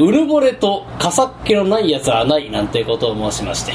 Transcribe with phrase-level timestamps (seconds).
[0.00, 3.72] うぬぼれとかさっ気のない奴はないなんてことを申しまして、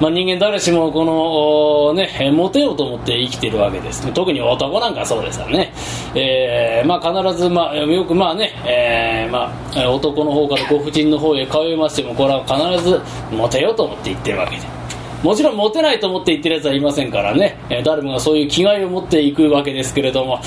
[0.00, 4.12] まあ、人間誰しもこの、ね、モテようと思って生きてるわけです。
[4.12, 5.72] 特に男なんかそうですからね。
[6.16, 13.00] えー、まあ必ず、まあ、よくまあね、えー、まあ、男の方からご婦人の方へ通いましても、これは必ず
[13.30, 14.62] モテようと思って言ってるわけで。
[15.22, 20.40] もちろんモテないと思って言ってる奴はいませんからね、え、誰もがそういう気概を持っていくわけですけれども、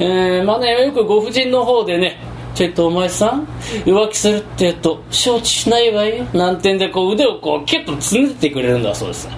[0.00, 2.18] えー、まあね、よくご婦人の方でね、
[2.58, 3.46] ちょっとお前さん、
[3.86, 6.24] 浮気するって言うと、承知しないわよ。
[6.34, 9.28] なんてんで、こう腕をこう、キュッとつねてくれるんだそうです。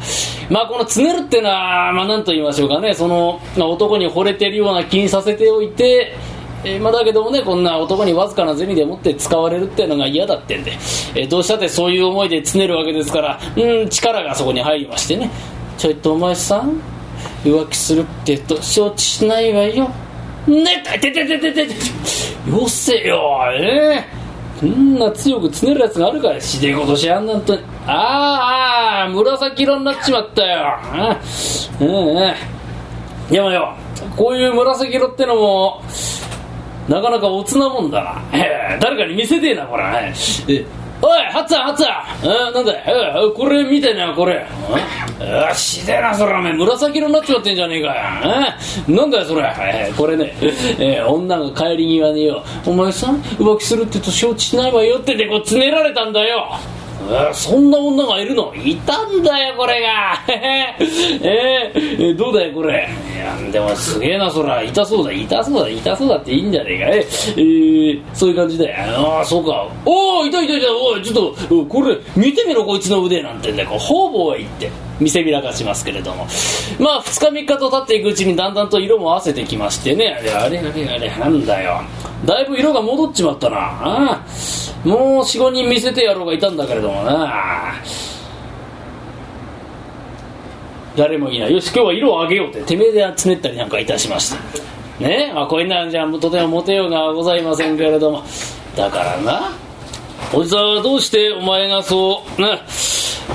[0.49, 6.17] まあこのつねるってのは、まあなんと言いましょうかね、その、男に惚れてるような気にさせておいて、
[6.65, 10.79] え、まあ、だけどもね、こんな男にわずかな銭でもって使われるっていうのが嫌だってんで、
[11.15, 15.31] え、どうしたってそういう思いでつねるわけですから、うん、力がそこに入りましてね、
[15.77, 16.81] ちょいとお前さん、
[17.45, 19.91] 浮気するって言うと承知しないわよ。
[20.47, 21.75] ねててててててて
[22.51, 30.79] よせよ、えー、こんな強くつねるやつがあるからしでことしやんなんとああ紫色になっちまったよ。
[31.81, 32.35] うんうん
[33.31, 33.77] でもよ
[34.17, 35.83] こういう紫色ってのも
[36.89, 38.79] なかなかおつなもんだな。
[38.81, 39.85] 誰かに見せてえな、これ。
[41.03, 44.45] おい、ハッツァン、ハッツァンなんだよ、これ見てな、これ。
[45.21, 47.89] よしでな、それ、お前、紫色になっちまってんじゃねえか
[48.89, 48.95] よ。
[48.97, 49.93] なんだよ、それ。
[49.97, 50.35] これね、
[50.79, 56.57] えー、女が帰り際によ、お前さん、浮気するってと承知しないわよってでこう、つねられたんだよ。
[57.33, 58.55] そんな女がいるの？
[58.55, 60.19] いたんだよこれが。
[60.29, 62.89] えー、どうだよこれ？
[63.17, 64.63] いやでもすげえなそら。
[64.63, 66.87] 痛そうだ痛そうだ痛そうだっていいんじゃねえか。
[66.91, 68.77] えー、そういう感じだよ。
[69.17, 69.67] ああそうか。
[69.85, 70.71] おお痛い痛い痛い。
[70.71, 71.15] おいちょっ
[71.49, 76.27] とこれ見てみろこいつの腕なんてんだよ方々へ行って見せびらかしますけれども。
[76.79, 80.17] まあ2日3日と経っていくうちにだんだんと色も合わせてきましてね。
[80.21, 81.81] あれあれあれあれなんだよ。
[82.25, 83.57] だいぶ色が戻っちまったな。
[83.83, 84.21] あ
[84.85, 87.75] もう45人見せてやろうがいたんだけれどもな。
[90.97, 91.53] 誰もいない。
[91.53, 92.63] よし今日は色をあげようって。
[92.63, 94.37] てめえで集めったりなんかいたしました。
[95.03, 95.33] ね？
[95.35, 98.25] まあこういうなんじゃとてもモテようがございませんけれども。
[98.77, 99.53] だからな。
[100.33, 102.61] おじさんはどうしてお前がそうな？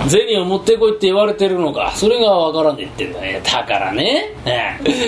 [0.07, 1.94] 銭を持ってこいって言われてるのか。
[1.96, 4.35] それがわからねえってんだよだからね、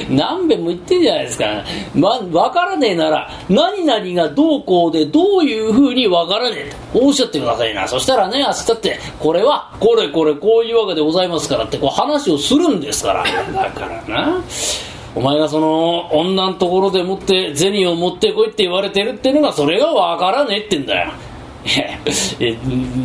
[0.09, 7.05] 何べんも言ってんじゃないですか、ま、わからねえなら何々がどうこうでどういうふうにわからねえと。
[7.05, 7.87] おっしゃってくださいな。
[7.87, 13.23] そしたらね明日ってこれはこれこれこういうわけでございますからってこう話をするんですから。
[13.23, 14.41] だからな。
[15.15, 21.11] お前がその女のところでもって銭を持ってこいって言われてるってのがそれがわからねえってんだよ。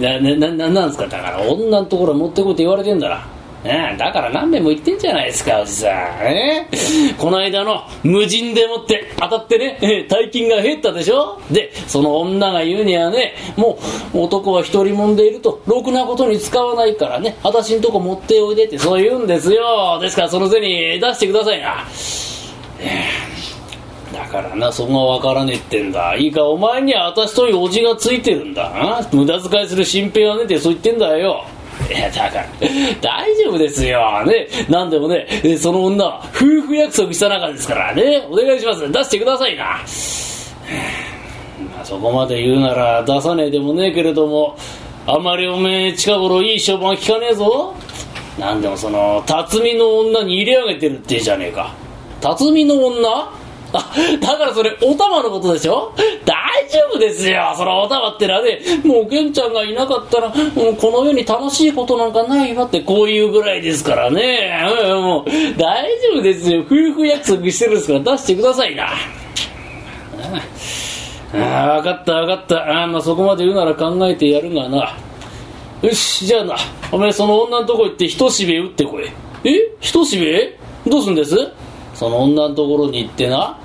[0.00, 1.06] な、な、な、なんですか？
[1.06, 3.26] だから女のところ持ってこいって言われてんだら。
[3.64, 5.90] ね、だから何遍も言ってんじゃないですか、おじさん。
[6.26, 6.66] え？
[7.16, 11.40] この間の無人でもって当たってね、大金が減ったでしょ？
[11.48, 13.78] で、その女が言うにはね、も
[14.14, 20.00] う男は一人もんでいると、ろくなことに使わないからね、私んとこ持っておいでってそう言うんですよ。
[20.00, 21.86] ですからその銭出してくださいな。
[24.12, 26.14] だからな、そこがわからねえってんだ。
[26.16, 29.02] いいか、お前には私というおじがついてるんだ。
[29.12, 31.44] 無駄遣いする心配はねえってそう言ってんだよ。
[31.90, 32.46] いや、だから、
[33.00, 34.24] 大丈夫ですよ。
[34.26, 34.46] ね。
[34.68, 35.26] なんでもね、
[35.58, 38.26] その女は夫婦約束した中ですからね。
[38.30, 38.90] お願いします。
[38.90, 39.64] 出してくださいな。
[41.74, 44.56] まあ、そこまで言うなら出さねえでもねえけれども、
[45.06, 47.74] あんまりおめえ近頃いい評判聞かねえぞ。
[48.38, 51.74] なんでもその、辰巳の女に入れ上げてるってじゃねえか。
[52.20, 53.32] 辰巳の女、
[54.20, 55.92] だからそれ、お玉のことでしょ？
[56.26, 56.36] 大
[56.68, 57.54] 丈夫ですよ。
[57.56, 64.62] そのお玉ってのはね、もう玄ちゃんがいなかったら、もうこの世に楽しいことなんかないわって、こういうぐらいですからね。
[64.90, 66.60] うん、もう、大丈夫ですよ。
[66.60, 68.88] 夫婦約束してるんですから出してくださいな。
[71.34, 72.82] ああ、分かった分かった。
[72.82, 74.94] あまあそこまで言うなら考えてやるがな。
[75.80, 76.56] よし、じゃあな、
[76.92, 79.04] お前その女のとこ行って一しべ打ってこい。
[79.44, 79.70] え？
[79.80, 80.58] 一しべ？
[80.86, 81.34] どうすんです？
[82.02, 83.56] その女のところに行ってな、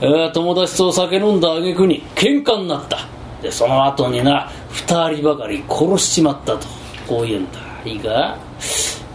[0.00, 3.00] えー、友達と酒飲んだ挙句に喧嘩になった。
[3.42, 6.66] でその後にな二人ばかり殺しちまったと
[7.06, 7.60] こう言うんだ。
[7.84, 8.38] いいか？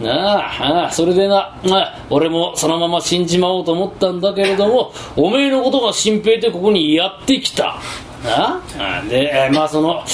[0.00, 7.80] なああそれでなあ俺もそのまま死んじまおうと思ったんだけれどもおめえのことが心配でここにやってきた。
[8.24, 10.04] なあでまあその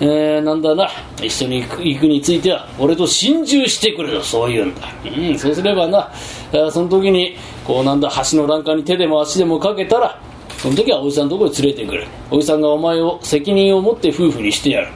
[0.00, 0.88] えー、なんだな、
[1.20, 4.82] 一緒に行くについては、俺と心中してくれと、そう言うんだ。
[5.04, 6.08] うん、そうすればな、
[6.70, 7.34] その時に、
[7.68, 10.18] こうなんだ、橋の欄干に手でも足でもかけたら、
[10.56, 12.06] その時はおじさんのところに連れてくる。
[12.30, 14.88] おじさんがお前を責任を持って夫婦にしてやる。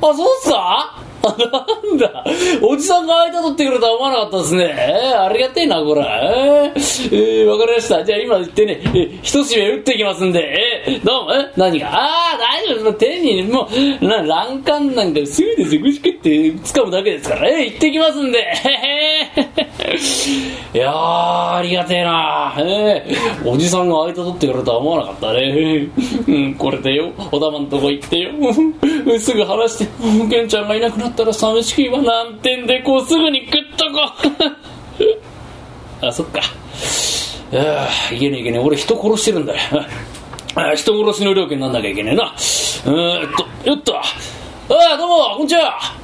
[0.00, 1.02] あ、そうっすか？
[1.22, 1.28] な
[1.94, 2.24] んだ、
[2.62, 4.74] おじさんが間取ってくれとは思わなかったですね。
[4.74, 6.06] えー、ありがてえな、こら。
[6.24, 8.02] えー、えー、わかりました。
[8.02, 11.88] じゃあ今言ってね、えー、一締め打っていきますんで、えー、どうも、え何が？
[11.92, 13.68] ああ、大丈夫です手にも
[14.00, 18.99] うな欄干なんかすぐですぐしくって掴むだけですからえ行ってきますんでへへ
[20.72, 22.54] いやーありがてえな。
[22.58, 23.04] え
[23.44, 25.88] おじさんが間取ってくれるとは思わなかったね。
[26.28, 27.10] うんこれでよ。
[27.32, 28.30] お玉んとこ行ってよ。
[29.18, 29.88] すぐ話して
[30.28, 34.00] 玄ちゃんがいなくなったら寂しくいわなんてんでこうすぐにグッとこ
[36.02, 36.06] う。
[36.06, 36.40] あそっか。
[37.52, 38.60] ああいけねえいけねえ。
[38.60, 39.58] 俺人殺してるんだよ。
[40.76, 42.26] 人殺しの料金なんなきゃいけねえな。
[42.26, 43.30] うーっ
[43.64, 43.96] とよっと。
[43.96, 44.02] あ
[44.94, 45.99] あどうもこんにちは。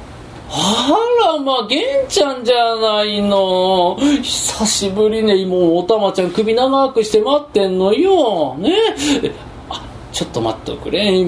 [0.49, 3.97] あらまあ、玄ちゃんじゃないの。
[4.21, 8.55] 久しぶりね、もうおたまちゃん首長くして待ってんのよ。
[8.55, 8.73] ね。
[9.69, 11.25] あ、ちょっと待っておくれ。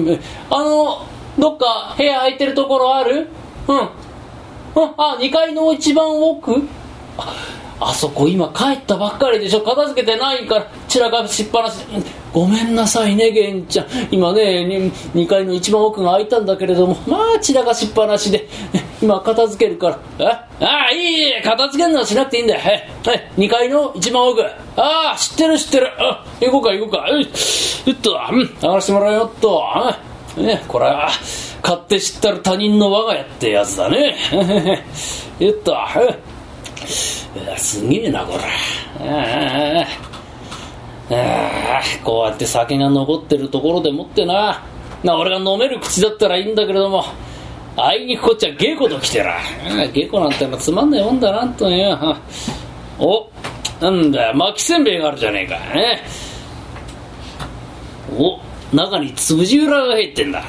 [0.50, 1.06] あの、
[1.38, 3.28] どっか部屋空いてるところある？
[3.68, 3.76] うん。
[3.76, 3.88] うん、
[4.96, 6.62] あ、2階の一番奥？
[7.18, 7.34] あ
[7.82, 9.62] あそこ今帰ったばっかりでしょ。
[9.62, 11.78] 片付けてないから散らかしっぱなし。
[12.32, 13.86] ごめんなさいね玄ちゃん。
[14.10, 16.96] 今ね 2, 2階の一番奥が空いたんだけれども。
[17.06, 18.46] まあ散らかしっぱなしで。
[19.00, 20.46] 今片付けるから。
[20.60, 22.60] ああいい片付けるのはしなくていいんだよ。
[22.60, 24.42] はい2階の一番奥。
[24.76, 25.88] ああ知ってる知ってる。
[25.98, 27.06] あ行こうか行こうか。
[27.10, 29.64] うっとうん上がらせてもらうよっと。
[30.36, 31.08] ねこれは
[31.62, 34.16] 勝手知ったる他人の我が家ってやつだね。
[35.40, 35.74] うっと
[37.56, 38.44] すげえなこれ。
[41.12, 44.62] ああこうやって酒が残ってるところでもってな。
[45.02, 47.04] な俺が飲める口だったらいいんだけれども。
[47.76, 49.38] あいにくこっちは稽古と来てら。
[49.92, 52.16] 稽古なんてのつまんないもんだなとよ
[52.98, 53.30] お
[53.80, 55.56] なんだ巻きせんべいがあるじゃねえか。
[55.74, 56.02] ね
[58.72, 60.44] 中に粒じ裏が入ってんだ。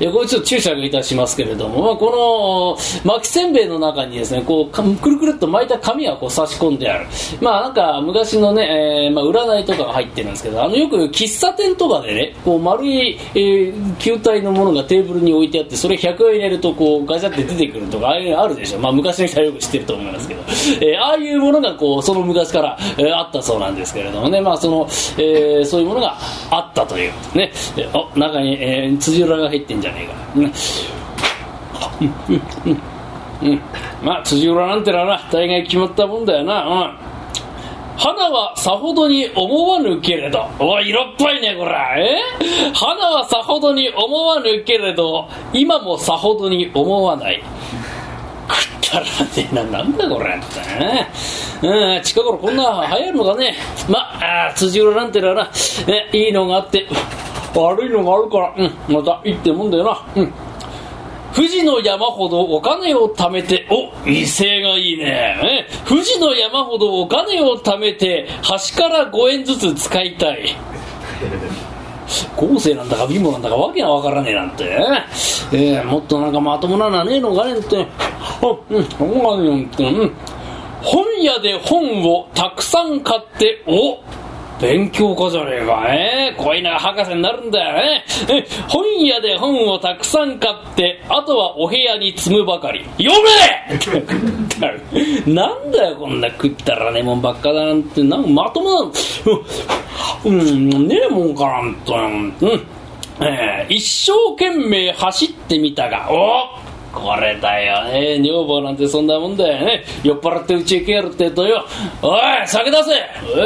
[0.00, 7.06] いや、これちょっと注釈いたしますけれども、まあ、この巻きせんべいの中にですね、こう、くるくるっと巻いた紙がこう差し込んである。
[7.40, 18.80] まあ、なんか昔のね、えー、まあ、占いとかが入ってるんですけど、あの、よく喫茶店とかでね、こう、丸い、えー、球体のものがテーブルに置いてあって、それ100円入れると、こう、ガチャって出てくるとか、ああいうのあるでしょ。
[18.80, 20.40] まあ、昔の人はよく知ってると思いますけど、
[20.82, 24.88] えー、ああいうものがこう、その昔から、えー、あったそうなんですけれどもね、まあ、その、
[25.18, 26.18] えー、そういうものが
[26.50, 27.52] あったという、ね、
[27.92, 30.14] お中に、えー、辻裏が入ってんじゃねえか、
[34.02, 36.66] まあ辻裏なんてのはな大概決まったもんだよな、う
[37.00, 37.04] ん。
[37.96, 42.18] 花はさほどに思わぬけれど、おい、色っぽいね、こら、え？
[42.74, 47.42] 花はさほどに思わぬけれど、今もさほどに思わない。
[48.48, 49.10] 食ったらね
[49.52, 50.38] えな、なんだこれっ
[51.60, 53.56] て、うん、近頃こんな流行るのかね。
[53.88, 55.50] まあ、辻裏なんてのはな、
[56.12, 56.86] いいのがあって、
[57.60, 60.06] 悪いのがあるから、うん、また行ってもんだよな。
[60.16, 60.32] うん。
[61.34, 65.66] 富士の山ほどお金を貯めて、お、威勢がいいね。
[65.68, 70.54] え富士の山ほどお金を貯めて、端から5円ずつ使いたい。
[72.36, 74.64] 後世なんだか貧乏なんだかわけがわからねえなんて、
[75.52, 77.86] えー、もっとなんかまともなのはねえのかねって、
[78.70, 80.12] うん、て、うん。
[80.82, 84.02] 本屋で本をたくさん買って、お
[84.60, 86.34] 勉強家じゃねえか、え？
[86.38, 88.04] ー、こういうのが博士になるんだよね。
[88.30, 92.84] え本屋で本をたくさん買って、あとはお部屋に積むばかり。
[92.96, 93.10] 読
[95.26, 95.34] め！
[95.34, 98.90] なんだよ、こんな食ったらねもんばっかだなんて、なんかまともな、
[100.24, 102.32] うん、ねえもんかなんと、うん。
[103.20, 106.63] えー、一生懸命走ってみたが、おっ！
[106.94, 107.84] これだよ。
[107.84, 109.84] ね女房なんてそんなもんだよね。
[110.02, 111.66] 酔っ払って家へ帰るってとよ。
[112.00, 112.92] おい酒出せ。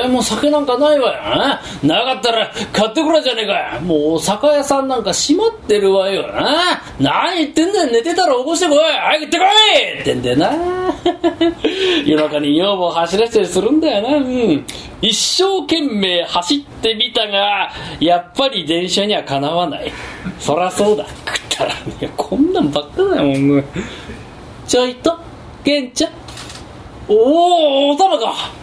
[0.02, 1.22] えー、もう酒なんかないわよ。
[1.82, 6.26] なかったら買ってくれじゃねえかもう酒屋さんなんか閉まってるわよ。
[6.28, 7.92] な何言ってんだよ。
[7.92, 8.78] 寝てたら起こしてこい。
[8.78, 10.52] 早く行ってこいってんだよな。
[12.04, 14.16] 夜中に女房走らせたりするんだよな。
[14.16, 14.66] うん。
[15.00, 19.92] 一生懸命走ってみたがやっぱり電車にはかなわない。
[20.38, 21.06] そらそうだ。
[21.58, 23.64] たらねこんなんばっかだよもう。
[24.66, 25.18] ちょいと
[25.64, 26.12] 玄ちゃん。
[27.08, 28.58] おおおたまか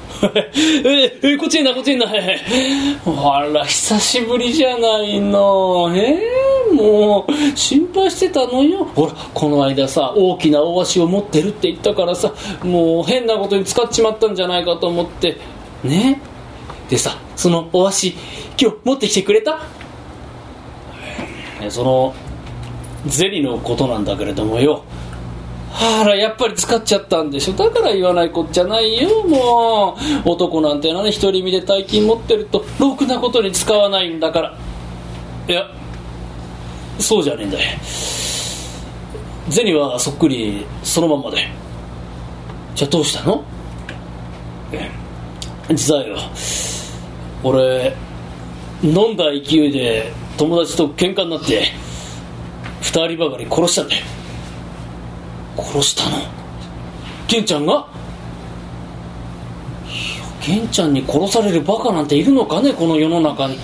[0.86, 12.34] ええこっちになこっちになあら久しぶりじゃないのえー、もう心配してたのよほらこの間さ大きな大足を持ってるって言ったからさ
[12.64, 15.38] もう変なことに使っちまったんじゃないかと思って
[15.84, 16.22] ね
[16.90, 18.16] でさそのお足
[18.60, 19.60] 今日持ってきてくれた
[21.70, 22.16] その
[23.08, 24.84] ゼリーのことなんだけれどもよ。
[25.78, 27.54] あらやっぱり使っちゃったんでしょ。
[27.54, 29.24] だから言わないこっちゃないよ。
[29.26, 34.58] もう男なんてのはね独り身で大金持ってるとろくなことに使わないんだから。
[35.50, 35.70] いや
[36.98, 37.78] そうじゃねえんだよ。
[39.50, 41.46] 銭はそっくりそのまんまで。
[42.74, 43.44] じゃあどうしたの？
[45.70, 46.18] 実はよ。
[47.44, 47.94] 俺
[48.82, 51.66] 飲んだ勢いで友達と喧嘩になって。
[52.96, 54.06] 二人ばかり殺したんだよ
[55.58, 56.18] 殺したの？
[57.28, 57.74] 玄ちゃんが？
[59.86, 59.90] い
[60.54, 63.58] や玄ちゃんに殺されるバカなんているのかねこの世の中に。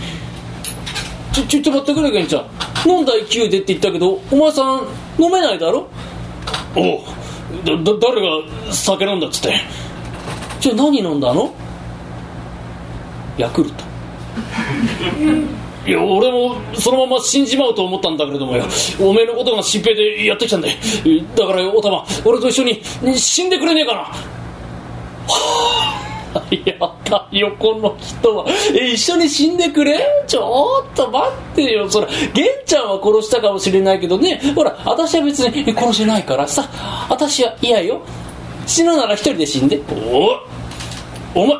[1.31, 2.45] ちょちょちょ待ってくれ玄ちゃん。
[2.89, 4.79] 飲んだ勢いでって言ったけどお前さん
[5.17, 5.87] 飲めないだろ？
[6.75, 7.01] おう。
[7.63, 9.53] だだ誰が酒飲んだっつって。
[10.59, 11.53] じゃあ何飲んだの？
[13.37, 13.83] ヤクルト
[15.85, 18.65] いや俺もそのまま死んじまうと思ったんだけれどもよ
[18.99, 20.69] おめえのことが心配でやってきたんだ。
[20.69, 20.75] よ
[21.35, 22.83] だからよおたま俺と一緒に
[23.17, 24.01] 死んでくれねえかな。
[24.01, 24.11] は
[26.33, 28.45] あやった横の人は。
[28.79, 29.99] え一緒に死んでくれ？
[30.27, 31.89] ちょっと待ってよ。
[31.89, 34.39] そら玄ちゃんは殺したかもしれないけどね。
[34.55, 36.69] ほら私は別に殺してないからさ。
[37.09, 38.01] 私は嫌よ。
[38.65, 39.81] 死ぬなら一人で死んで。
[39.89, 40.39] お
[41.33, 41.57] お前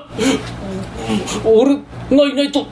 [1.44, 1.82] 俺が
[2.30, 2.66] いないと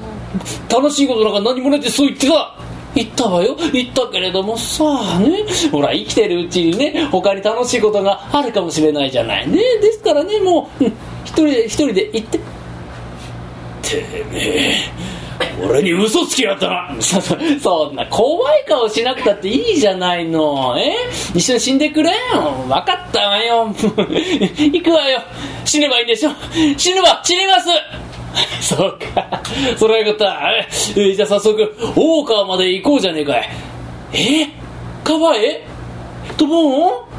[0.69, 2.55] 楽しいことなんか何もないってそう言ってた。
[2.95, 3.55] 言ったわよ。
[3.71, 5.45] 言ったけれどもさあね。
[5.71, 9.57] ほら生きてるうちにね他に楽しいことがあるかもしれないじゃないね。
[9.81, 10.91] ですからねもう、うん、
[11.23, 12.37] 一人で一人で行って。
[12.37, 15.09] てめえ
[15.63, 16.95] 俺に嘘つきやったな。
[16.99, 17.21] そ
[17.61, 20.75] そんな怖い顔しなくたっていいじゃないの。
[20.77, 20.93] え？
[21.33, 23.73] 一緒に死んでくれ分かったわよ。
[23.77, 25.21] 行くわよ。
[25.65, 26.31] 死ねばいいんでしょ。
[26.77, 27.21] 死ぬわ。
[27.23, 27.69] 死にます。
[28.61, 29.41] そうか。
[29.77, 30.51] それはよかった。
[30.51, 33.49] えじゃあ早速、大川まで行こうじゃねえかい。
[34.13, 34.47] え
[35.03, 35.65] 川へ？
[36.37, 37.09] とぼん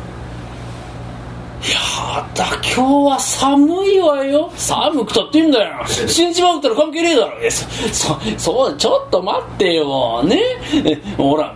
[1.62, 4.50] やだ、今日は寒いわよ。
[4.57, 5.85] 寒くたっていいんだよ。
[5.87, 7.33] 死んじまうったら関係ねえだろ。
[7.50, 10.23] そ、そ、そう、ちょっと待ってよ。
[10.25, 10.40] ね。
[10.87, 11.55] えほら、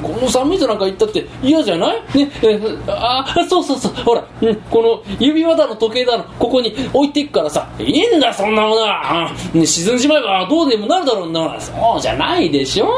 [0.00, 2.02] この寒いとなんか言ったって嫌じゃない？
[2.14, 3.92] ね、えあ、そうそうそう。
[4.04, 4.56] ほら、うん。
[4.70, 9.30] この指輪だの時計だの、ここに置いていくからさ、いいんだ、そんなものは。
[9.52, 11.60] ね沈んじまえばどうでもなるだろうな。
[11.60, 12.88] そうじゃないでしょ？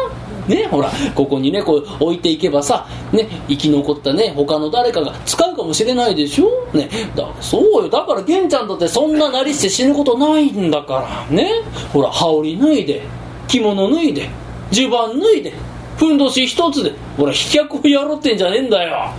[0.46, 6.48] ね、ほら、ここにね、こう置いていけばさ、ね、生き残ったね、他の誰かが使うかもしれないでしょ？
[6.76, 11.50] ね、だそうよ、だから玄ちゃんだってそんななりして死ぬことないんだから、ね、
[11.94, 13.02] ほら、羽織脱いで、
[13.48, 14.28] 着物脱いで、
[14.70, 15.54] 襦袢脱いで、
[15.96, 19.10] ふんどし一つで、ほら、飛脚をやろうってんじゃねえんだよ。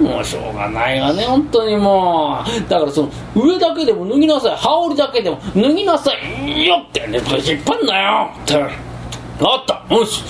[0.00, 2.68] もうしょうがないがね、本当にもう。
[2.68, 4.56] だからその、上だけでも脱ぎなさい。
[4.56, 6.66] 羽織だけでも脱ぎなさい。
[6.66, 8.30] よってね、引っ張んなよ。
[8.42, 9.94] ってあった。
[9.94, 10.22] よし。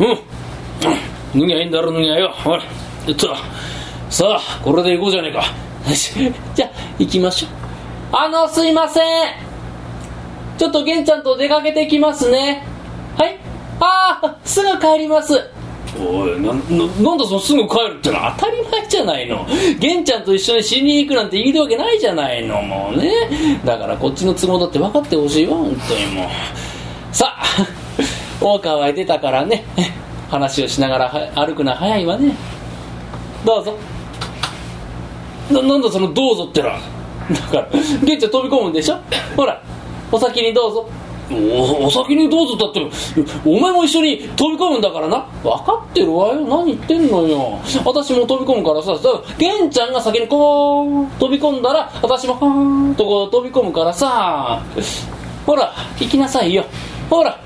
[0.00, 1.40] うん。
[1.40, 2.28] 脱ぎゃいいんだろ、脱ぎゃよ。
[2.28, 2.62] ほら。
[3.08, 3.34] えっと。
[4.10, 5.44] さあ、これで行こうじゃねえか。
[5.88, 6.12] よし。
[6.54, 7.50] じゃあ、行きましょう。
[8.12, 9.02] あの、すいません。
[10.58, 12.75] ちょっと玄ちゃんと出かけてきますね。
[13.80, 15.34] ああ、すぐ帰ります。
[15.98, 19.46] おいなななんだそのすぐ帰るってのは当たり前じゃないの。
[19.78, 22.60] 玄ちゃんと一緒に死に行くなんて言えるわけないじゃないの。
[22.62, 23.60] もうね。
[23.64, 27.14] だからこっちの都合だって分かってほしいわ本当にもう。
[27.14, 27.44] さあ
[28.40, 29.64] 大川へ出たからね。
[30.28, 32.34] 話をしながら歩くのは早いわね。
[33.44, 33.74] どうぞ。
[35.50, 36.78] ななんだそのどうぞってのは。
[37.30, 37.68] だから
[38.04, 38.98] 玄ちゃん飛び込むんでしょ。
[39.36, 39.62] ほら
[40.12, 40.88] お先にどうぞ。
[41.30, 42.80] おお先にどうぞだって
[43.44, 45.26] お前も一緒に飛び込むんだからな。
[45.42, 46.40] 分かってるわよ。
[46.42, 47.58] 何言ってんのよ。
[47.84, 48.94] 私も飛び込むからさ。
[48.94, 54.62] だから玄ちゃんが先にこう飛び込んだら私もはーんとこう飛び込むからさ。
[55.44, 56.64] ほら行きなさいよ。
[57.10, 57.40] ほら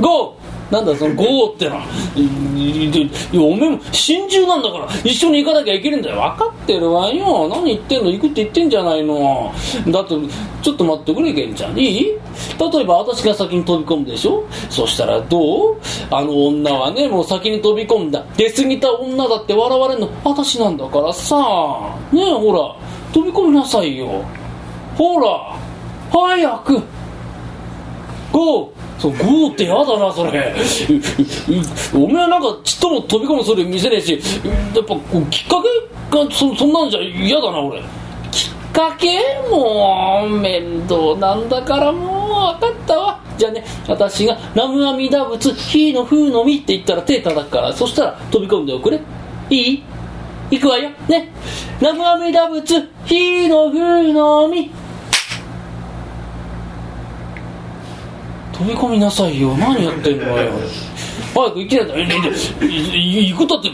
[0.00, 0.45] ゴー。
[0.70, 1.76] なんだそのゴーっての。
[1.76, 1.82] は
[2.16, 6.16] いやおめえも心中なんだから一緒に行かなきゃいけないんだよ。
[6.16, 7.48] 分かってるわよ。
[7.48, 8.10] 何言ってんの？
[8.10, 9.52] 行くって言ってんじゃないの。
[9.88, 10.14] だって
[10.62, 11.78] ちょっと待ってくれ玄ちゃん。
[11.78, 12.04] いい？
[12.04, 14.44] 例えば私が先に飛び込むでしょ？
[14.68, 15.76] そしたらどう？
[16.10, 18.24] あの女はねもう先に飛び込んだ。
[18.36, 20.10] 出過ぎた女だって笑われるの。
[20.24, 21.36] 私なんだからさ。
[22.12, 22.76] ねえほら
[23.12, 24.24] 飛び込みなさいよ。
[24.96, 25.56] ほら
[26.10, 26.82] 早く。
[28.36, 30.54] ゴーそうゴーってやだなそれ。
[31.94, 34.94] おめえなんかちっとも飛び込むそれ見せねえしやっぱ
[35.30, 35.62] きっか
[36.10, 37.80] けがそそんなんじゃ嫌だな俺。
[38.30, 43.20] きっかけもう面倒なんだからもう分かったわ。
[43.38, 49.00] じゃあね私が「南無阿弥陀仏火の風の実」って言ったら手叩くからそしたら飛び込んでおくれ。
[49.50, 49.82] いい？
[50.50, 50.90] 行くわよ。
[51.08, 51.32] ね。
[51.80, 54.70] 南無阿弥陀仏火の風の実
[58.58, 59.54] 飛び込みなさいよ。
[59.56, 60.50] 何やってんのよ。
[61.34, 61.86] 早く行きない。
[63.28, 63.68] 行くったって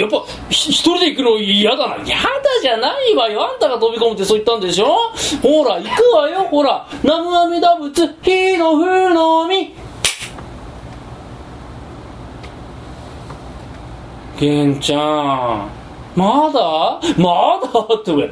[0.00, 1.96] やっぱ一人で行くの嫌だな。
[2.02, 2.22] 嫌だ
[2.62, 3.46] じゃないわよ。
[3.46, 5.12] あんたが飛び込むってそう言ったんでしょ。
[5.42, 6.44] ほら行くわよ。
[6.44, 8.08] ほら南無阿弥陀仏。
[8.22, 9.74] 火の風の実
[14.40, 15.70] 玄ちゃん。
[16.16, 17.00] まだ？
[17.18, 17.68] まだ？
[17.94, 18.30] ってお前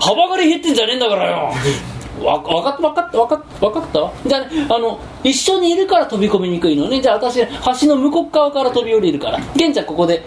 [0.00, 1.52] 幅がり減ってんじゃねえんだからよ。
[2.24, 4.28] わ分かった分かった分かった分かった？
[4.28, 7.00] じゃあ、ね、あの一緒にいるから飛び込みにくいのね。
[7.00, 7.40] じゃあ私
[7.82, 9.38] 橋の向こう側から飛び降りるから。
[9.56, 10.22] 玄ちゃんここで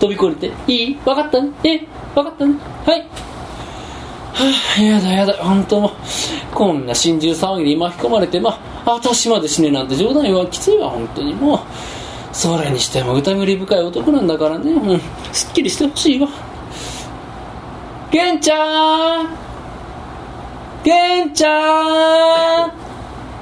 [0.00, 0.72] 飛び越えて。
[0.72, 0.94] いい？
[1.04, 1.40] 分かった？
[1.40, 1.78] ねえ？
[2.14, 2.46] 分かった？
[2.46, 2.54] ね
[2.86, 3.00] はい。
[3.00, 3.06] は
[4.78, 5.32] あ、やだやだ。
[5.34, 5.92] 本当も
[6.52, 8.40] こんな心中騒ぎに巻き込まれて。
[8.40, 8.50] ま
[8.84, 10.90] あ私まで死ねなんて冗談言わきついわ。
[10.90, 11.60] 本当にもう。
[12.32, 14.72] それにしても疑り深い男なんだからね。
[14.72, 15.00] うん。
[15.32, 16.28] すっきりしてほしいわ。
[18.10, 19.43] 玄ちゃん！
[20.84, 21.48] 玄ちゃ
[22.66, 22.72] ん。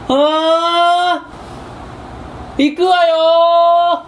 [0.09, 2.63] あー。
[2.63, 4.07] 行くわよ。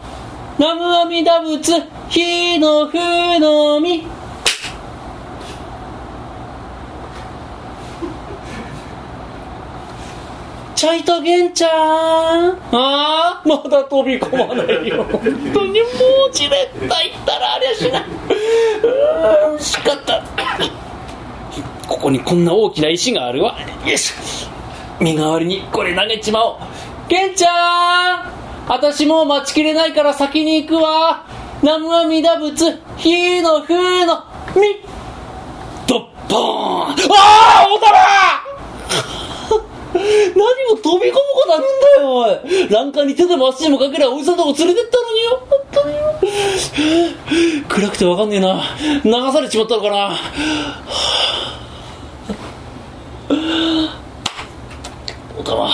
[0.57, 2.97] 南無阿弥陀仏火の不
[3.41, 4.07] のみ。
[10.77, 11.71] ちょいと玄ちゃん。
[12.71, 15.03] ああまだ飛び込まないよ。
[15.03, 15.21] 本
[15.53, 15.89] 当にも
[16.31, 17.99] うじれったいったらありゃしな。
[17.99, 20.23] いうーんしかった
[22.05, 23.57] こにこんな大きな石があるわ。
[23.87, 24.13] よし。
[25.01, 26.57] 身代わりにこれ投げちまおう。
[27.09, 28.69] 玄ちゃん！
[28.69, 31.25] 私もう待ちきれないから先に行くわ。
[31.63, 32.79] 南無阿弥陀仏。
[32.99, 34.23] 火の風の。
[34.55, 34.83] み
[35.87, 36.91] ドッポーン。
[36.91, 36.95] あ
[37.65, 37.99] あおたら
[39.95, 42.69] 何も飛び込むことあるんだよおい。
[42.69, 45.43] 欄干に手でも足でもかけりゃおじさんとこ連れてったのによ。
[45.49, 46.03] 本当によ。
[47.69, 48.63] 暗くてわかんねえな。
[49.03, 50.15] 流されちまったのかな。
[55.39, 55.69] おたま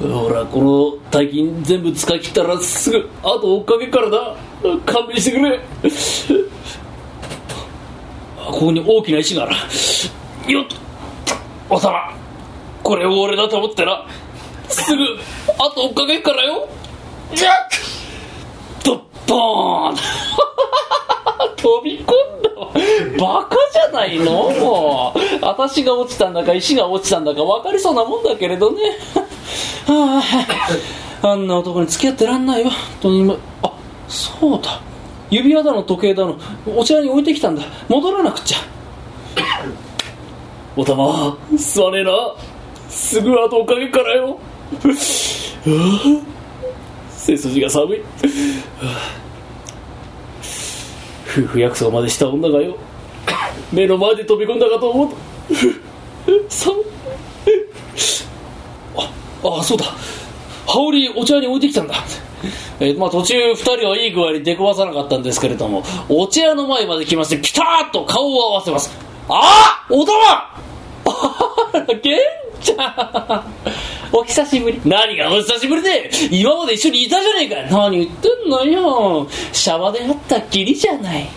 [0.00, 4.36] ほらこの大金全部使い切ったらすぐあと追っかけからな。
[4.86, 5.60] 勘弁してくれ。
[8.36, 10.52] ここに大きな石がある。
[10.52, 10.64] よっ。
[11.68, 12.12] おたま
[12.82, 14.06] これを俺だと思ったら
[14.68, 15.04] すぐ
[15.58, 16.68] あと追っかけからよ。
[17.34, 17.50] じゃ
[18.84, 19.96] ドッポーン。
[21.56, 22.06] 飛び込ん
[22.42, 23.40] だわ。
[23.42, 24.50] バカじゃないの？
[24.50, 25.19] もう。
[25.40, 28.78] 私が落ちたんだか石が落ちたんだか分かりそうなもんだけれどね。
[31.22, 32.70] あんな男に付き合ってらんないわ。
[32.70, 33.72] 本当に今あ
[34.08, 34.80] そうだ。
[35.30, 37.62] 指輪だの時計だのお茶に置いてきたんだ。
[37.88, 38.58] 戻らなくちゃ。
[40.76, 42.10] おたま座れな。
[42.88, 44.38] すぐ後追っかけっからよ。
[47.16, 48.02] 背筋が寒い。
[51.30, 52.76] 夫婦約束までした女がよ。
[53.72, 55.16] 目の前で飛び込んだかと思うと
[56.48, 56.84] 寒い
[59.42, 59.86] ああそうだ。
[60.66, 61.94] 羽織お茶屋に置いてきたんだ。
[62.78, 68.90] えーまあ、途中2人はいい具合に出くわさなかったんですけれどもお茶屋の前まで来ましてピタッと顔を合わせます。
[69.28, 70.60] ああおたま
[72.02, 72.18] 玄
[72.60, 73.44] ちゃ
[74.08, 74.16] ん。
[74.16, 74.80] お久しぶり。
[74.84, 76.10] 何がお久しぶりで。
[76.30, 79.28] 今まで一緒にいたじゃねえか何言ってんのよ。
[79.52, 81.28] シャワーで会ったっきりじゃない。